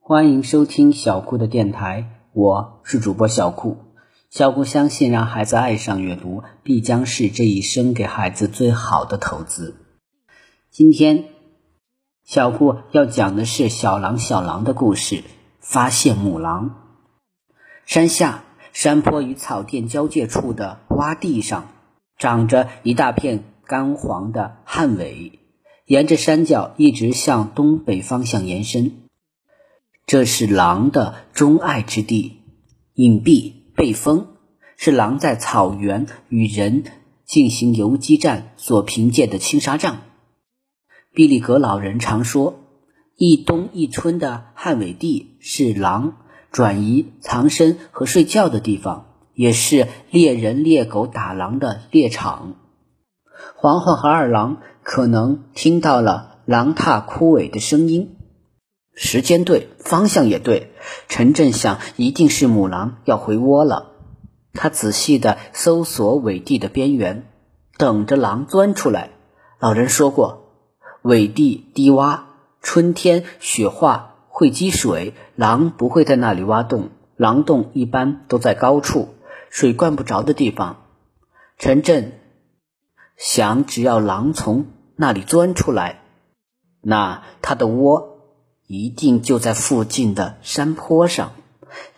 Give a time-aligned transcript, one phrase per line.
[0.00, 3.78] 欢迎收听小顾的电台，我是主播小顾。
[4.30, 9.76] 小顾相信，让孩子爱上阅读，必将是这一生给孩子最好的投资。
[10.70, 11.24] 今天，
[12.24, 15.24] 小顾要讲的是小狼小狼的故事。
[15.68, 16.76] 发现母狼。
[17.86, 21.66] 山下山坡与草甸交界处的洼地上，
[22.16, 25.40] 长着一大片干黄的旱尾，
[25.84, 29.05] 沿着山脚一直向东北方向延伸。
[30.06, 32.36] 这是狼的钟爱之地，
[32.94, 34.28] 隐蔽被封，
[34.76, 36.84] 是狼在草原与人
[37.24, 40.02] 进行游击战所凭借的青纱帐。
[41.12, 42.60] 毕利格老人常说，
[43.16, 46.18] 一冬一春的旱尾地是狼
[46.52, 52.54] 转移藏身和睡觉的地方，也是猎人猎狗打狼的猎场。
[53.56, 58.15] 黄黄和二郎可能听到了狼踏枯萎的声音。
[58.98, 60.72] 时间对，方向也对。
[61.06, 63.92] 陈震想，一定是母狼要回窝了。
[64.54, 67.26] 他仔细地搜索尾地的边缘，
[67.76, 69.10] 等着狼钻出来。
[69.60, 70.50] 老人说过，
[71.02, 72.20] 尾地低洼，
[72.62, 76.88] 春天雪化会积水，狼不会在那里挖洞。
[77.16, 79.14] 狼洞一般都在高处，
[79.50, 80.84] 水灌不着的地方。
[81.58, 82.18] 陈震
[83.18, 86.00] 想，只要狼从那里钻出来，
[86.80, 88.15] 那他的窝。
[88.66, 91.32] 一定就在附近的山坡上。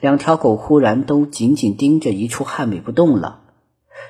[0.00, 3.42] 两条狗忽然都紧紧盯着一处旱尾不动了。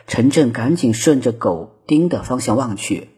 [0.06, 3.10] 陈震赶紧顺着狗盯的方向望去，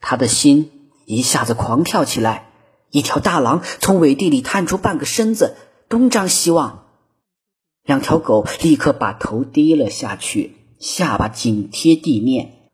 [0.00, 2.46] 他的心一下子狂跳起来。
[2.90, 5.56] 一条大狼从尾地里探出半个身子，
[5.88, 6.86] 东张西望。
[7.84, 12.70] 两条狗立刻把头低了下去，下巴紧贴地面。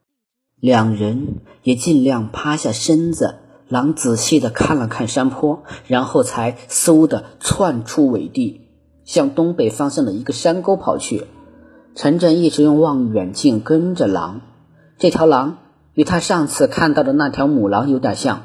[0.58, 3.40] 两人也尽量趴下身子。
[3.68, 8.60] 狼仔细地看了看山坡，然后才嗖地窜出尾地，
[9.04, 11.26] 向东北方向的一个山沟跑去。
[11.94, 14.42] 陈震一直用望远镜跟着狼，
[14.98, 15.58] 这条狼
[15.94, 18.44] 与他上次看到的那条母狼有点像。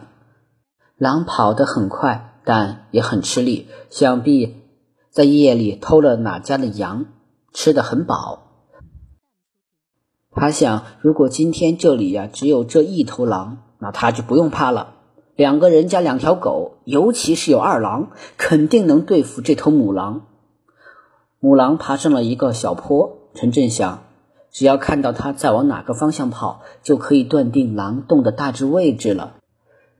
[0.97, 4.55] 狼跑得很快，但也很吃力，想必
[5.09, 7.05] 在夜里偷了哪家的羊，
[7.53, 8.47] 吃得很饱。
[10.33, 14.95] 他想，如果今天这里呀只有这一头狼，那他就不用怕了。
[15.35, 20.27] 两个人加两条狗，尤其是有二郎，肯定能对付这头母狼。
[21.39, 24.03] 母狼爬上了一个小坡，陈震想，
[24.51, 29.35] 只要看到它在往哪个方向跑，就可以断定狼洞的大致位置了。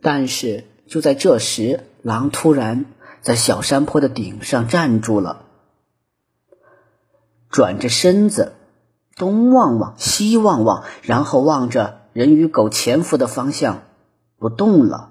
[0.02, 2.86] 但是就在这时，狼突然
[3.22, 5.46] 在小山坡的顶上站住了，
[7.50, 8.53] 转着身子，
[9.16, 13.84] 东望望，西望望，然后望着人与狗潜伏的方向，
[14.38, 15.10] 不动了。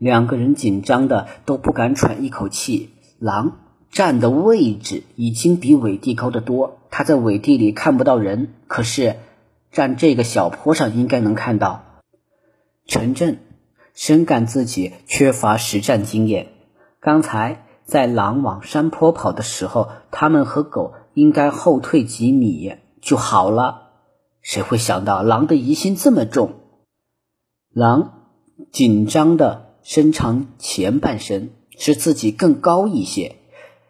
[0.00, 2.94] 两个人紧张的都不敢喘一口气。
[3.18, 3.58] 狼
[3.90, 9.16] 站的位置已经比尾地高得多，他在尾地里看不到人，可是
[9.70, 11.84] 站这个小坡上应该能看到。
[12.86, 13.40] 陈震
[13.92, 16.48] 深感自己缺乏实战经验。
[16.98, 22.72] 刚才在狼往山坡跑的时候，他们和狗应该后退几米
[23.02, 23.90] 就好了。
[24.40, 26.54] 谁会想到狼的疑心这么重？
[27.70, 28.14] 狼
[28.72, 29.69] 紧张的。
[29.82, 33.36] 伸长前半身，使自己更高一些，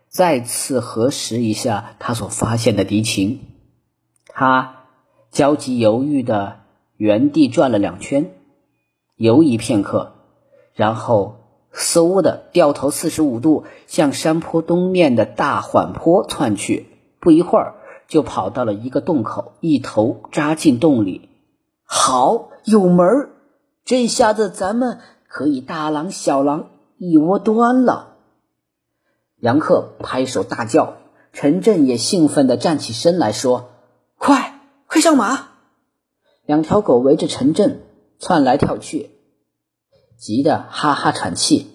[0.08, 3.40] 再次核实一下他所发现的敌情。
[4.28, 4.86] 他
[5.30, 6.60] 焦急犹豫的
[6.96, 8.32] 原地转了两圈，
[9.16, 10.12] 犹疑片刻，
[10.72, 11.36] 然后
[11.72, 16.86] 嗖的掉头四十五度向山坡东面的大缓坡窜去。
[17.20, 17.74] 不一会儿，
[18.08, 21.28] 就跑到了一个洞口，一头扎进洞里。
[21.84, 23.30] 好，有门儿！
[23.84, 25.00] 这下子咱们。
[25.30, 28.16] 可以大狼小狼一窝端了。
[29.38, 30.96] 杨克拍手大叫，
[31.32, 33.70] 陈震也兴奋地站起身来说
[34.18, 35.50] ：“快，快上马！”
[36.44, 37.80] 两条狗围着陈震
[38.18, 39.10] 窜来跳去，
[40.18, 41.68] 急得哈哈喘气，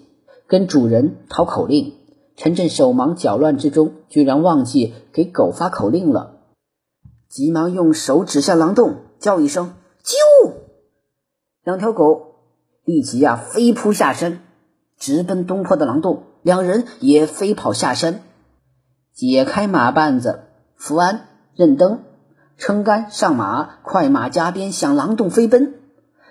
[0.46, 1.94] 跟主人讨口令。
[2.36, 6.40] 陈震手忙脚乱之中，居然忘记给狗发口令了，
[7.30, 10.52] 急忙用手指向狼洞，叫一声：“啾！”
[11.64, 12.25] 两条狗。
[12.86, 14.38] 立即呀，飞扑下山，
[14.96, 16.22] 直奔东坡的狼洞。
[16.42, 18.22] 两人也飞跑下山，
[19.12, 20.44] 解开马绊子，
[20.76, 21.22] 扶鞍
[21.56, 22.04] 认灯，
[22.56, 25.74] 撑杆上马，快马加鞭向狼洞飞奔。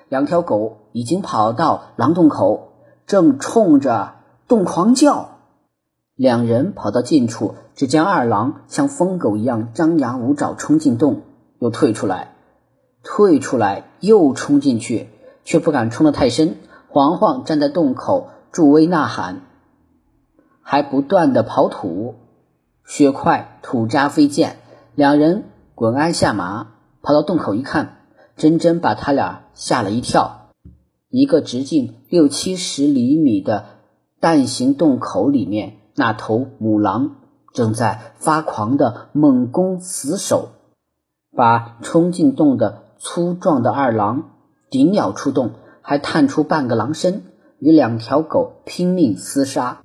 [0.08, 2.70] 两条狗已经跑到狼洞口，
[3.06, 4.14] 正冲着
[4.48, 5.32] 洞狂叫。
[6.16, 11.24] 两人跑到近处，只见二郎像疯狗一样张牙舞爪冲进洞，
[11.60, 12.34] 又退出来，
[13.04, 15.10] 退出来又冲进去。
[15.46, 16.58] 却不敢冲得太深，
[16.90, 19.44] 黄黄站在洞口助威呐喊。
[20.62, 22.16] 还不断的刨土，
[22.84, 24.58] 雪块土渣飞溅，
[24.96, 25.46] 两人
[25.76, 28.00] 滚鞍下马，跑到洞口一看，
[28.36, 30.50] 真真把他俩吓了一跳。
[31.10, 33.66] 一个直径六七十厘米的
[34.20, 37.18] 蛋形洞口里面，那头母狼
[37.54, 40.50] 正在发狂的猛攻死守，
[41.36, 44.32] 把冲进洞的粗壮的二狼
[44.76, 45.52] 顶咬出洞，
[45.82, 47.24] 还探出半个狼身，
[47.60, 49.82] 与两条狗拼命厮杀。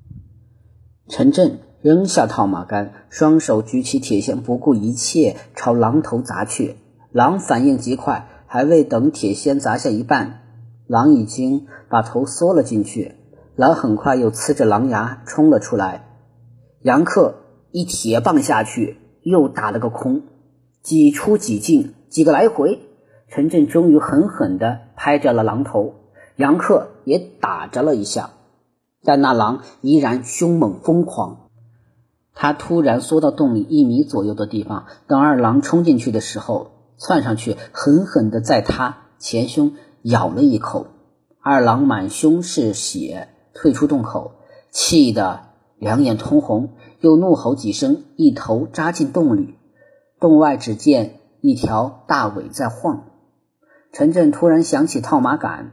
[1.09, 6.75] 陈震扔下套马杆，双手举起铁锨，不顾一切朝狼头砸去。
[7.13, 10.41] 狼反应极快，还未等铁锨砸下一半，
[10.89, 13.15] 狼已经把头缩了进去。
[13.55, 16.09] 狼很快又呲着狼牙冲了出来。
[16.83, 17.37] 杨克
[17.71, 20.23] 一铁棒下去，又打了个空，
[20.83, 22.81] 几出几进，几个来回，
[23.31, 25.95] 陈震终于狠狠地拍着了狼头。
[26.37, 28.31] 杨克也打着了一下。
[29.03, 31.49] 但那狼依然凶猛疯狂，
[32.35, 39.73] 他突然缩到洞里一米左右的地方，等二狼冲进去的时候，窜上去狠狠地在他前胸
[40.03, 40.89] 咬了一口。
[41.41, 44.33] 二狼满胸是血，退出洞口，
[44.71, 45.41] 气得
[45.79, 49.55] 两眼通红，又怒吼几声，一头扎进洞里。
[50.19, 53.05] 洞外只见一条大尾在晃。
[53.93, 55.73] 陈震突然想起套马杆，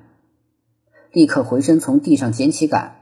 [1.11, 2.95] 立刻回身从地上捡起杆。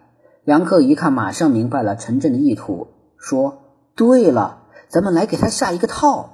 [0.44, 3.64] 杨克一看，马上明白了陈震的意图，说
[3.96, 6.32] ：“对了，咱们来给他下一个套。”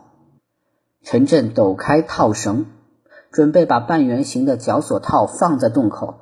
[1.04, 2.66] 陈震抖开套绳，
[3.31, 6.22] 准备把半圆形的绞索套放在洞口，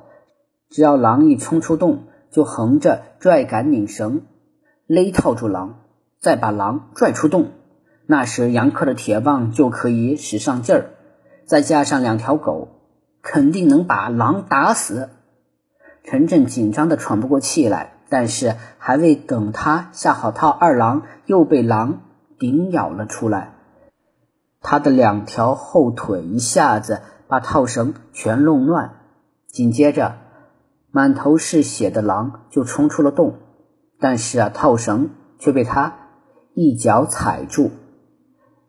[0.68, 4.22] 只要狼一冲出洞，就横着拽杆拧绳，
[4.86, 5.80] 勒套住狼，
[6.20, 7.52] 再把狼拽出洞。
[8.06, 10.90] 那时杨克的铁棒就可以使上劲儿，
[11.50, 12.68] 再加上两条狗，
[13.22, 15.08] 肯定能把狼打死。
[16.04, 22.02] 陈震紧张的喘不过气来，但是还未等他下好套，二郎又被狼
[22.38, 23.54] 顶咬了出来。
[24.60, 28.92] 他的两条后腿一下子把套绳全弄乱，
[29.48, 30.18] 紧接着
[30.92, 33.34] 满头是血的狼就冲出了洞，
[33.98, 35.10] 但是啊，套绳
[35.40, 35.96] 却被他
[36.54, 37.72] 一脚踩住。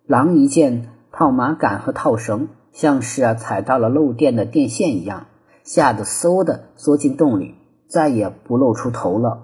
[0.08, 5.28] 狼一见套马杆和套绳，像是啊踩到了漏电的电线一样。
[5.64, 7.54] 吓得嗖的缩进洞里，
[7.88, 9.44] 再也不露出头了。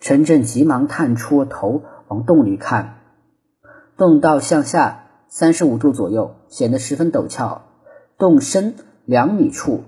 [0.00, 2.96] 陈震急忙探出头往洞里看，
[3.98, 7.66] 洞道向下三十五度左右，显得十分陡峭。
[8.16, 9.82] 洞深两米处，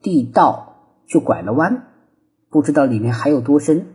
[0.00, 1.88] 地道就拐了弯，
[2.48, 3.86] 不知道里面还有多深。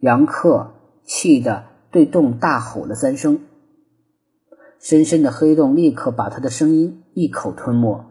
[0.00, 3.40] 杨克气得对洞大吼了三声，
[4.82, 8.04] 深深的黑洞立刻把他的声音一口吞没。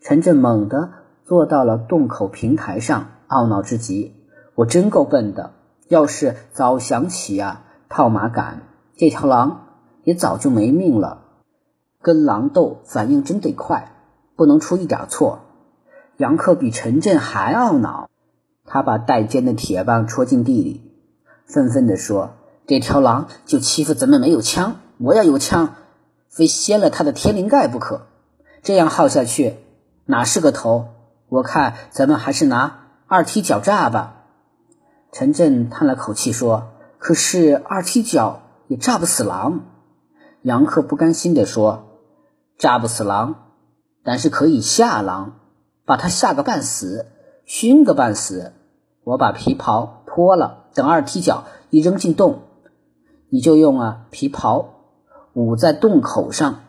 [0.00, 0.90] 陈震猛地
[1.24, 4.14] 坐到了洞口平台上，懊恼至极
[4.54, 5.54] ：“我真够笨的！
[5.88, 8.62] 要是早想起啊，套马杆，
[8.96, 9.66] 这条狼
[10.04, 11.24] 也早就没命了。
[12.00, 13.90] 跟狼斗，反应真得快，
[14.36, 15.40] 不能出一点错。”
[16.18, 18.08] 杨克比陈震还懊恼，
[18.64, 20.92] 他把带尖的铁棒戳进地里，
[21.44, 22.34] 愤愤地说
[22.68, 25.74] ：“这条狼就欺负咱们没有枪，我要有枪，
[26.28, 28.06] 非掀了他的天灵盖不可。
[28.62, 29.58] 这样耗下去。”
[30.08, 30.90] 哪是个头？
[31.28, 34.22] 我看咱们还是拿二踢脚炸吧。
[35.10, 39.62] 陈震叹了口气说：“可是二踢脚也炸不死狼。”
[40.42, 41.88] 杨克不甘心地说
[42.56, 43.34] ：“炸不死狼，
[44.04, 45.40] 但是可以吓狼，
[45.84, 47.06] 把他吓个半死，
[47.44, 48.52] 熏个半死。
[49.02, 52.42] 我把皮袍脱了，等二踢脚一扔进洞，
[53.28, 54.75] 你就用啊皮袍
[55.36, 56.62] 捂在洞口上。”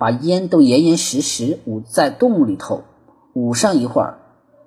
[0.00, 2.84] 把烟都严严实实捂在洞里头，
[3.34, 4.16] 捂上一会儿，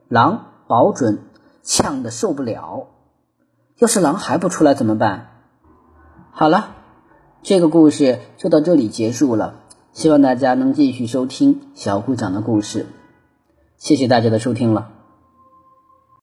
[0.07, 1.23] 狼保准
[1.63, 2.85] 呛得受不了。
[3.79, 5.29] 要是狼还不出来怎么办？
[6.29, 6.75] 好了，
[7.41, 9.55] 这个故事就到这里结束了。
[9.91, 12.85] 希望大家能继续收听小顾讲的故事。
[13.77, 14.92] 谢谢大家的收听了。